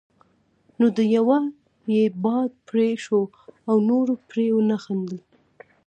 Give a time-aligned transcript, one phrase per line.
[0.79, 1.39] نو د يوه
[1.93, 3.21] یې باد پرې شو
[3.69, 5.17] او نورو پرې ونه خندل.